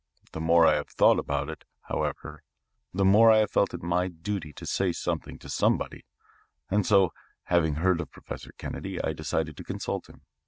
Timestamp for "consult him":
9.63-10.21